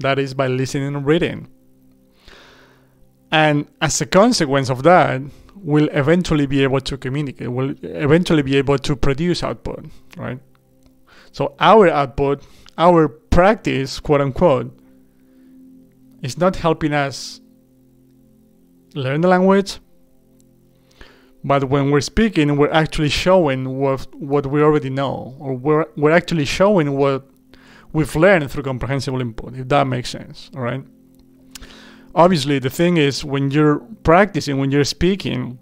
That 0.01 0.19
is 0.19 0.33
by 0.33 0.47
listening 0.47 0.95
and 0.95 1.05
reading. 1.05 1.47
And 3.31 3.67
as 3.81 3.99
a 4.01 4.05
consequence 4.05 4.69
of 4.69 4.83
that, 4.83 5.21
we'll 5.55 5.89
eventually 5.91 6.45
be 6.45 6.63
able 6.63 6.79
to 6.81 6.97
communicate, 6.97 7.51
we'll 7.51 7.75
eventually 7.81 8.43
be 8.43 8.55
able 8.55 8.77
to 8.77 8.95
produce 8.95 9.43
output, 9.43 9.85
right? 10.15 10.39
So 11.31 11.55
our 11.59 11.89
output, 11.89 12.43
our 12.77 13.07
practice, 13.09 13.99
quote 13.99 14.21
unquote, 14.21 14.77
is 16.21 16.37
not 16.37 16.55
helping 16.55 16.93
us 16.93 17.41
learn 18.93 19.21
the 19.21 19.27
language, 19.27 19.79
but 21.43 21.65
when 21.65 21.91
we're 21.91 22.01
speaking, 22.01 22.57
we're 22.57 22.71
actually 22.71 23.09
showing 23.09 23.77
what 23.77 24.13
what 24.15 24.47
we 24.47 24.61
already 24.61 24.89
know, 24.89 25.35
or 25.39 25.53
we're 25.53 25.85
we're 25.95 26.11
actually 26.11 26.45
showing 26.45 26.95
what 26.97 27.27
we've 27.95 28.15
learned 28.15 28.51
through 28.51 28.63
comprehensible 28.63 29.21
input. 29.21 29.55
If 29.55 29.69
that 29.69 29.87
makes 29.87 30.09
sense, 30.09 30.51
right. 30.53 30.83
Obviously, 32.13 32.59
the 32.59 32.69
thing 32.69 32.97
is 32.97 33.23
when 33.23 33.51
you're 33.51 33.79
practicing, 34.03 34.57
when 34.57 34.69
you're 34.69 34.83
speaking, 34.83 35.57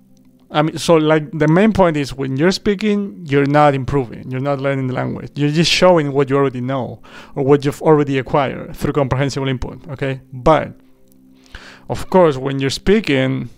I 0.49 0.63
mean, 0.63 0.77
so 0.77 0.95
like 0.95 1.31
the 1.31 1.47
main 1.47 1.73
point 1.73 1.95
is 1.95 2.13
when 2.13 2.37
you're 2.37 2.51
speaking, 2.51 3.23
you're 3.27 3.45
not 3.45 3.73
improving, 3.75 4.29
you're 4.31 4.47
not 4.51 4.59
learning 4.59 4.87
the 4.87 4.93
language. 4.93 5.31
You're 5.35 5.51
just 5.51 5.71
showing 5.71 6.11
what 6.11 6.29
you 6.29 6.35
already 6.35 6.61
know 6.61 7.01
or 7.35 7.43
what 7.43 7.65
you've 7.65 7.81
already 7.81 8.17
acquired 8.17 8.75
through 8.75 8.93
comprehensible 8.93 9.47
input. 9.47 9.87
Okay, 9.89 10.21
but 10.31 10.73
of 11.89 12.09
course, 12.09 12.37
when 12.37 12.59
you're 12.59 12.77
speaking, 12.83 13.49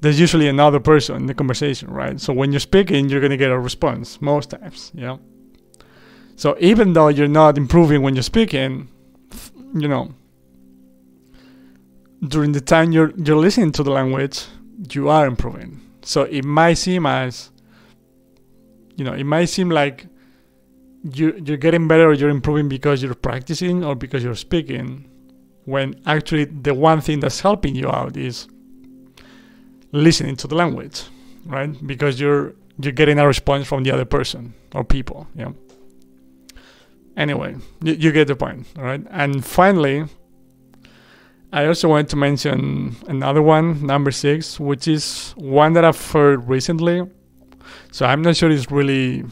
there's 0.00 0.20
usually 0.20 0.48
another 0.48 0.80
person 0.80 1.16
in 1.16 1.26
the 1.26 1.34
conversation, 1.34 1.90
right? 1.90 2.20
So 2.20 2.32
when 2.32 2.52
you're 2.52 2.60
speaking, 2.72 3.08
you're 3.08 3.20
gonna 3.20 3.36
get 3.36 3.50
a 3.50 3.58
response 3.58 4.20
most 4.20 4.50
times. 4.50 4.92
Yeah. 4.94 5.18
So 6.36 6.56
even 6.60 6.92
though 6.92 7.08
you're 7.08 7.28
not 7.28 7.56
improving 7.56 8.02
when 8.02 8.14
you're 8.14 8.22
speaking, 8.22 8.88
you 9.74 9.88
know, 9.88 10.14
during 12.26 12.52
the 12.52 12.60
time 12.60 12.92
you're 12.92 13.12
you're 13.16 13.36
listening 13.36 13.72
to 13.72 13.82
the 13.82 13.90
language, 13.90 14.46
you 14.90 15.08
are 15.08 15.26
improving. 15.26 15.80
So 16.02 16.22
it 16.22 16.44
might 16.44 16.74
seem 16.74 17.06
as, 17.06 17.50
you 18.96 19.04
know, 19.04 19.12
it 19.12 19.24
might 19.24 19.46
seem 19.46 19.70
like 19.70 20.06
you 21.12 21.40
you're 21.44 21.56
getting 21.56 21.86
better 21.86 22.08
or 22.08 22.14
you're 22.14 22.30
improving 22.30 22.68
because 22.68 23.02
you're 23.02 23.14
practicing 23.14 23.84
or 23.84 23.94
because 23.94 24.24
you're 24.24 24.34
speaking, 24.34 25.08
when 25.64 25.94
actually 26.06 26.44
the 26.46 26.74
one 26.74 27.00
thing 27.00 27.20
that's 27.20 27.40
helping 27.40 27.74
you 27.74 27.88
out 27.90 28.16
is 28.16 28.48
listening 29.92 30.36
to 30.36 30.48
the 30.48 30.54
language, 30.54 31.04
right? 31.46 31.70
Because 31.86 32.20
you're 32.20 32.54
you're 32.80 32.92
getting 32.92 33.18
a 33.18 33.26
response 33.26 33.66
from 33.66 33.84
the 33.84 33.90
other 33.90 34.04
person 34.04 34.54
or 34.74 34.82
people, 34.82 35.26
yeah. 35.36 35.52
Anyway, 37.16 37.56
you, 37.82 37.94
you 37.94 38.12
get 38.12 38.28
the 38.28 38.36
point, 38.36 38.66
right? 38.76 39.04
And 39.10 39.44
finally, 39.44 40.04
I 41.52 41.66
also 41.66 41.88
want 41.88 42.08
to 42.10 42.16
mention 42.16 42.96
another 43.06 43.40
one, 43.40 43.86
number 43.86 44.10
six, 44.10 44.58
which 44.58 44.88
is 44.88 45.32
one 45.36 45.72
that 45.74 45.84
I've 45.84 46.10
heard 46.10 46.48
recently. 46.48 47.08
So 47.92 48.06
I'm 48.06 48.22
not 48.22 48.36
sure 48.36 48.50
it's 48.50 48.70
really. 48.70 49.24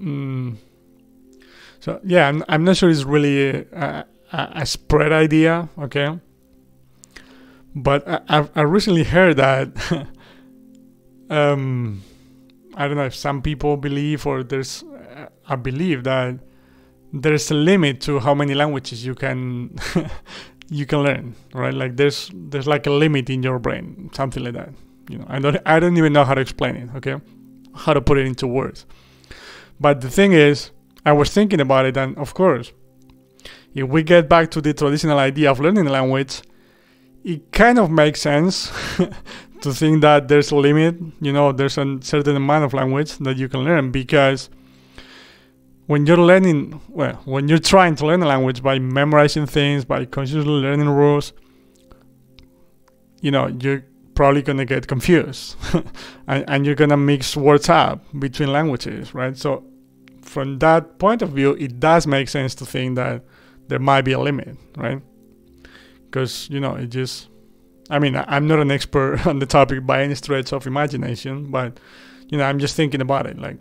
Mm, 0.00 0.56
so 1.80 2.00
yeah, 2.04 2.28
I'm, 2.28 2.44
I'm 2.48 2.64
not 2.64 2.76
sure 2.76 2.90
it's 2.90 3.04
really 3.04 3.64
a, 3.72 4.06
a, 4.32 4.48
a 4.56 4.66
spread 4.66 5.12
idea, 5.12 5.68
okay? 5.78 6.18
But 7.74 8.06
I, 8.06 8.20
I've 8.28 8.50
I 8.54 8.62
recently 8.62 9.04
heard 9.04 9.36
that. 9.38 9.70
um, 11.30 12.02
I 12.74 12.86
don't 12.86 12.96
know 12.96 13.06
if 13.06 13.14
some 13.14 13.42
people 13.42 13.76
believe 13.76 14.26
or 14.26 14.42
there's 14.42 14.84
a 15.48 15.56
belief 15.56 16.04
that 16.04 16.38
there's 17.12 17.50
a 17.50 17.54
limit 17.54 18.00
to 18.02 18.20
how 18.20 18.34
many 18.34 18.54
languages 18.54 19.04
you 19.04 19.14
can 19.14 19.74
you 20.70 20.86
can 20.86 21.00
learn, 21.02 21.34
right? 21.52 21.74
Like 21.74 21.96
there's 21.96 22.30
there's 22.32 22.66
like 22.66 22.86
a 22.86 22.90
limit 22.90 23.28
in 23.30 23.42
your 23.42 23.58
brain, 23.58 24.10
something 24.12 24.42
like 24.42 24.54
that. 24.54 24.70
You 25.08 25.18
know, 25.18 25.26
I 25.28 25.38
don't 25.38 25.56
I 25.66 25.80
don't 25.80 25.96
even 25.96 26.12
know 26.12 26.24
how 26.24 26.34
to 26.34 26.40
explain 26.40 26.76
it, 26.76 26.90
okay? 26.96 27.16
How 27.74 27.94
to 27.94 28.00
put 28.00 28.18
it 28.18 28.26
into 28.26 28.46
words. 28.46 28.86
But 29.80 30.00
the 30.00 30.10
thing 30.10 30.32
is, 30.32 30.70
I 31.04 31.12
was 31.12 31.30
thinking 31.30 31.60
about 31.60 31.86
it 31.86 31.96
and 31.96 32.16
of 32.18 32.34
course, 32.34 32.72
if 33.74 33.88
we 33.88 34.02
get 34.02 34.28
back 34.28 34.50
to 34.52 34.60
the 34.60 34.74
traditional 34.74 35.18
idea 35.18 35.50
of 35.50 35.60
learning 35.60 35.86
a 35.86 35.90
language, 35.90 36.42
it 37.24 37.50
kind 37.52 37.78
of 37.78 37.90
makes 37.90 38.20
sense 38.20 38.70
to 39.60 39.72
think 39.72 40.00
that 40.02 40.28
there's 40.28 40.50
a 40.50 40.56
limit, 40.56 40.96
you 41.20 41.32
know, 41.32 41.52
there's 41.52 41.78
a 41.78 41.98
certain 42.02 42.36
amount 42.36 42.64
of 42.64 42.72
language 42.72 43.18
that 43.18 43.36
you 43.36 43.48
can 43.48 43.60
learn 43.60 43.90
because 43.90 44.50
when 45.90 46.06
you're 46.06 46.16
learning, 46.18 46.80
well, 46.88 47.14
when 47.24 47.48
you're 47.48 47.58
trying 47.58 47.96
to 47.96 48.06
learn 48.06 48.22
a 48.22 48.26
language 48.26 48.62
by 48.62 48.78
memorizing 48.78 49.44
things, 49.44 49.84
by 49.84 50.04
consciously 50.04 50.44
learning 50.44 50.88
rules, 50.88 51.32
you 53.20 53.32
know, 53.32 53.48
you're 53.48 53.82
probably 54.14 54.40
going 54.40 54.58
to 54.58 54.64
get 54.64 54.86
confused 54.86 55.56
and, 56.28 56.44
and 56.46 56.64
you're 56.64 56.76
going 56.76 56.90
to 56.90 56.96
mix 56.96 57.36
words 57.36 57.68
up 57.68 58.04
between 58.20 58.52
languages, 58.52 59.12
right? 59.16 59.36
So, 59.36 59.64
from 60.22 60.60
that 60.60 61.00
point 61.00 61.22
of 61.22 61.30
view, 61.30 61.54
it 61.54 61.80
does 61.80 62.06
make 62.06 62.28
sense 62.28 62.54
to 62.54 62.64
think 62.64 62.94
that 62.94 63.24
there 63.66 63.80
might 63.80 64.02
be 64.02 64.12
a 64.12 64.20
limit, 64.20 64.56
right? 64.76 65.02
Because, 66.04 66.48
you 66.50 66.60
know, 66.60 66.76
it 66.76 66.90
just, 66.90 67.28
I 67.90 67.98
mean, 67.98 68.14
I'm 68.14 68.46
not 68.46 68.60
an 68.60 68.70
expert 68.70 69.26
on 69.26 69.40
the 69.40 69.46
topic 69.46 69.84
by 69.86 70.04
any 70.04 70.14
stretch 70.14 70.52
of 70.52 70.68
imagination, 70.68 71.50
but, 71.50 71.80
you 72.28 72.38
know, 72.38 72.44
I'm 72.44 72.60
just 72.60 72.76
thinking 72.76 73.00
about 73.00 73.26
it. 73.26 73.40
Like, 73.40 73.58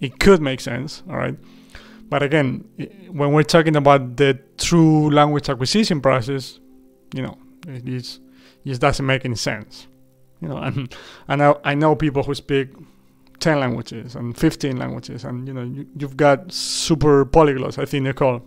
it 0.00 0.18
could 0.18 0.40
make 0.40 0.60
sense, 0.60 1.02
all 1.08 1.16
right? 1.16 1.36
But 2.08 2.22
again, 2.22 2.64
when 3.10 3.32
we're 3.32 3.42
talking 3.42 3.76
about 3.76 4.16
the 4.16 4.38
true 4.58 5.10
language 5.10 5.48
acquisition 5.48 6.00
process, 6.00 6.60
you 7.14 7.22
know, 7.22 7.36
it 7.66 7.84
just, 7.84 8.20
just 8.64 8.80
doesn't 8.80 9.04
make 9.04 9.24
any 9.24 9.34
sense. 9.34 9.88
You 10.40 10.48
know, 10.48 10.58
and, 10.58 10.94
and 11.28 11.42
I, 11.42 11.54
I 11.64 11.74
know 11.74 11.96
people 11.96 12.22
who 12.22 12.34
speak 12.34 12.68
10 13.40 13.60
languages 13.60 14.14
and 14.14 14.36
15 14.36 14.76
languages, 14.76 15.24
and, 15.24 15.48
you 15.48 15.54
know, 15.54 15.62
you, 15.62 15.86
you've 15.98 16.16
got 16.16 16.52
super 16.52 17.24
polyglots, 17.24 17.78
I 17.78 17.86
think 17.86 18.04
they're 18.04 18.12
called, 18.12 18.42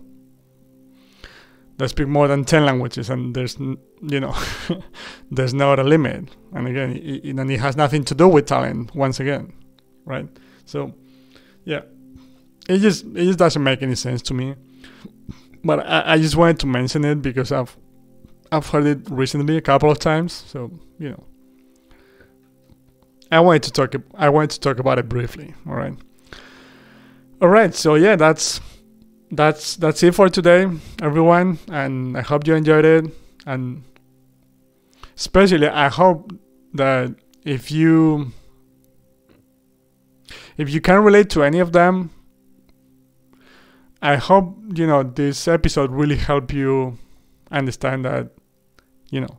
that 1.76 1.88
speak 1.88 2.08
more 2.08 2.28
than 2.28 2.44
10 2.44 2.64
languages, 2.64 3.10
and 3.10 3.34
there's, 3.34 3.58
you 3.58 4.20
know, 4.20 4.34
there's 5.30 5.54
not 5.54 5.78
a 5.78 5.82
limit. 5.82 6.28
And 6.54 6.68
again, 6.68 6.96
it, 6.96 7.24
and 7.24 7.50
it 7.50 7.60
has 7.60 7.76
nothing 7.76 8.04
to 8.04 8.14
do 8.14 8.28
with 8.28 8.46
talent, 8.46 8.94
once 8.94 9.20
again, 9.20 9.52
right? 10.04 10.28
So, 10.64 10.94
yeah, 11.70 11.82
it 12.68 12.78
just 12.78 13.04
it 13.04 13.24
just 13.26 13.38
doesn't 13.38 13.62
make 13.62 13.80
any 13.80 13.94
sense 13.94 14.22
to 14.22 14.34
me. 14.34 14.56
But 15.62 15.86
I, 15.86 16.14
I 16.14 16.18
just 16.18 16.34
wanted 16.34 16.58
to 16.60 16.66
mention 16.66 17.04
it 17.04 17.22
because 17.22 17.52
I've 17.52 17.76
I've 18.50 18.66
heard 18.66 18.86
it 18.86 19.08
recently 19.08 19.56
a 19.56 19.60
couple 19.60 19.88
of 19.88 20.00
times. 20.00 20.32
So 20.32 20.72
you 20.98 21.10
know, 21.10 21.24
I 23.30 23.38
wanted 23.38 23.62
to 23.64 23.70
talk 23.70 23.94
I 24.16 24.28
wanted 24.30 24.50
to 24.50 24.60
talk 24.60 24.80
about 24.80 24.98
it 24.98 25.08
briefly. 25.08 25.54
All 25.64 25.74
right. 25.74 25.94
All 27.40 27.48
right. 27.48 27.72
So 27.72 27.94
yeah, 27.94 28.16
that's 28.16 28.60
that's 29.30 29.76
that's 29.76 30.02
it 30.02 30.16
for 30.16 30.28
today, 30.28 30.66
everyone. 31.00 31.60
And 31.70 32.18
I 32.18 32.22
hope 32.22 32.48
you 32.48 32.56
enjoyed 32.56 32.84
it. 32.84 33.04
And 33.46 33.84
especially, 35.16 35.68
I 35.68 35.88
hope 35.88 36.32
that 36.74 37.14
if 37.44 37.70
you 37.70 38.32
if 40.60 40.68
you 40.68 40.80
can 40.80 41.02
relate 41.02 41.30
to 41.30 41.42
any 41.42 41.58
of 41.58 41.72
them, 41.72 42.10
I 44.02 44.16
hope 44.16 44.58
you 44.74 44.86
know 44.86 45.02
this 45.02 45.48
episode 45.48 45.90
really 45.90 46.16
help 46.16 46.52
you 46.52 46.98
understand 47.50 48.04
that 48.04 48.28
you 49.10 49.22
know 49.22 49.38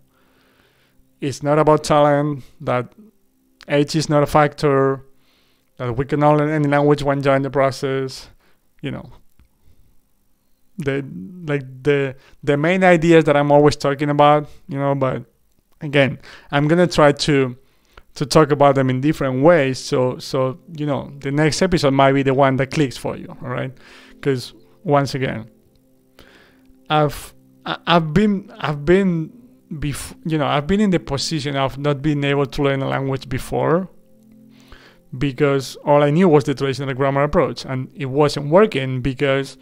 it's 1.19 1.43
not 1.43 1.60
about 1.60 1.84
talent, 1.84 2.43
that 2.60 2.91
age 3.67 3.95
is 3.95 4.10
not 4.10 4.23
a 4.23 4.25
factor, 4.25 5.05
that 5.77 5.95
we 5.95 6.05
can 6.05 6.23
all 6.23 6.38
learn 6.38 6.49
any 6.49 6.67
language 6.67 7.03
when 7.03 7.21
join 7.21 7.43
the 7.43 7.51
process, 7.51 8.27
you 8.81 8.89
know. 8.89 9.12
The 10.79 11.05
like 11.45 11.84
the 11.84 12.15
the 12.41 12.57
main 12.57 12.84
ideas 12.84 13.25
that 13.25 13.38
I'm 13.38 13.51
always 13.51 13.75
talking 13.75 14.10
about, 14.10 14.49
you 14.67 14.79
know, 14.79 14.95
but 14.95 15.25
again, 15.81 16.17
I'm 16.49 16.67
gonna 16.67 16.88
try 16.88 17.12
to 17.12 17.55
to 18.15 18.26
talk 18.26 18.52
about 18.52 18.76
them 18.76 18.89
in 18.89 19.02
different 19.02 19.43
ways. 19.43 19.80
So 19.80 20.17
so 20.19 20.60
you 20.76 20.86
know 20.86 21.12
the 21.19 21.32
next 21.32 21.62
episode 21.62 21.93
might 21.93 22.13
be 22.13 22.24
the 22.24 22.34
one 22.34 22.58
that 22.58 22.71
clicks 22.71 22.97
for 22.97 23.15
you. 23.15 23.36
All 23.41 23.50
right, 23.50 23.71
because 24.13 24.54
once 24.84 25.15
again, 25.15 25.50
I've 26.89 27.34
I've 27.65 28.13
been 28.13 28.52
I've 28.60 28.86
been 28.86 29.32
before 29.80 30.17
you 30.26 30.38
know 30.38 30.47
I've 30.47 30.67
been 30.67 30.82
in 30.82 30.89
the 30.89 31.00
position 31.00 31.56
of 31.56 31.78
not 31.78 32.02
being 32.02 32.24
able 32.24 32.45
to 32.45 32.63
learn 32.63 32.82
a 32.82 32.88
language 32.88 33.30
before 33.30 33.89
because 35.17 35.76
all 35.78 36.04
I 36.04 36.10
knew 36.10 36.28
was 36.30 36.45
the 36.45 36.56
traditional 36.56 36.93
grammar 36.93 37.24
approach 37.24 37.65
and 37.65 37.91
it 37.95 38.06
wasn't 38.06 38.50
working 38.50 39.02
because 39.02 39.58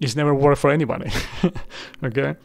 it's 0.00 0.16
never 0.16 0.34
worked 0.34 0.60
for 0.60 0.70
anybody. 0.70 1.10
okay. 2.04 2.36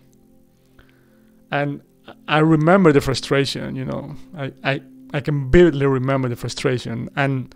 And 1.52 1.82
I 2.28 2.40
remember 2.40 2.92
the 2.92 3.02
frustration, 3.02 3.76
you 3.76 3.86
know. 3.86 4.16
I, 4.36 4.54
I 4.64 4.82
I 5.14 5.22
can 5.22 5.52
vividly 5.52 5.86
remember 5.86 6.30
the 6.30 6.36
frustration, 6.36 7.10
and 7.16 7.54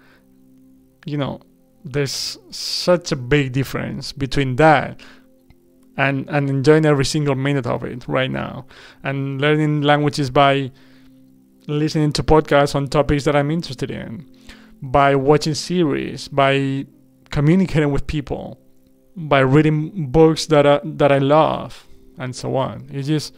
you 1.05 1.17
know, 1.17 1.41
there's 1.83 2.37
such 2.51 3.11
a 3.11 3.15
big 3.15 3.51
difference 3.53 4.11
between 4.11 4.55
that 4.57 4.99
and 5.97 6.29
and 6.29 6.49
enjoying 6.49 6.85
every 6.85 7.05
single 7.05 7.35
minute 7.35 7.65
of 7.65 7.83
it 7.83 8.07
right 8.07 8.31
now, 8.31 8.65
and 9.03 9.41
learning 9.41 9.81
languages 9.81 10.29
by 10.29 10.71
listening 11.67 12.11
to 12.13 12.23
podcasts 12.23 12.75
on 12.75 12.87
topics 12.87 13.23
that 13.25 13.35
I'm 13.35 13.51
interested 13.51 13.91
in, 13.91 14.25
by 14.81 15.15
watching 15.15 15.53
series, 15.53 16.27
by 16.27 16.85
communicating 17.29 17.91
with 17.91 18.07
people, 18.07 18.59
by 19.15 19.39
reading 19.39 20.11
books 20.11 20.45
that 20.47 20.65
I, 20.65 20.79
that 20.83 21.11
I 21.11 21.19
love, 21.19 21.87
and 22.17 22.35
so 22.35 22.55
on. 22.55 22.89
It's 22.91 23.07
just 23.07 23.35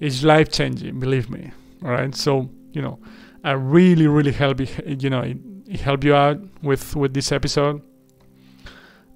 it's 0.00 0.22
life 0.22 0.50
changing, 0.50 1.00
believe 1.00 1.30
me. 1.30 1.52
All 1.82 1.90
right, 1.90 2.14
so 2.14 2.50
you 2.76 2.82
know, 2.82 2.98
I 3.42 3.52
really, 3.52 4.06
really 4.06 4.32
help 4.32 4.60
you, 4.60 4.68
you 4.86 5.08
know, 5.08 5.22
it, 5.22 5.38
it 5.66 5.80
help 5.80 6.04
you 6.04 6.14
out 6.14 6.38
with 6.62 6.94
with 6.94 7.14
this 7.14 7.32
episode. 7.32 7.80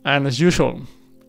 And 0.03 0.27
as 0.27 0.41
usual, 0.41 0.81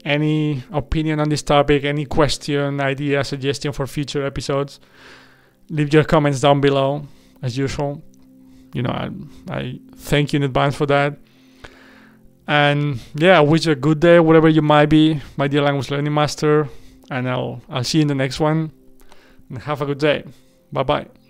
any 0.06 0.64
opinion 0.72 1.20
on 1.20 1.28
this 1.28 1.44
topic, 1.44 1.84
any 1.84 2.06
question, 2.06 2.80
idea, 2.80 3.24
suggestion 3.26 3.74
for 3.74 3.86
future 3.86 4.26
episodes, 4.26 4.80
leave 5.70 5.94
your 5.94 6.06
comments 6.06 6.40
down 6.40 6.62
below. 6.62 7.06
As 7.42 7.58
usual, 7.58 8.02
you 8.74 8.82
know, 8.84 8.92
I, 8.92 9.10
I 9.50 9.80
thank 9.96 10.32
you 10.32 10.38
in 10.38 10.44
advance 10.44 10.76
for 10.76 10.86
that. 10.86 11.18
And 12.48 13.00
yeah, 13.16 13.40
I 13.40 13.42
wish 13.42 13.66
you 13.66 13.74
a 13.74 13.76
good 13.76 14.00
day, 14.00 14.20
whatever 14.20 14.48
you 14.48 14.62
might 14.62 14.88
be, 14.88 15.22
my 15.36 15.48
dear 15.50 15.64
language 15.64 15.92
learning 15.92 16.14
master. 16.14 16.70
And 17.10 17.28
I'll 17.28 17.62
I'll 17.70 17.84
see 17.84 17.98
you 17.98 18.04
in 18.04 18.08
the 18.08 18.16
next 18.16 18.40
one. 18.40 18.72
And 19.50 19.58
have 19.64 19.82
a 19.82 19.86
good 19.86 20.00
day. 20.00 20.24
Bye 20.72 20.84
bye. 20.84 21.21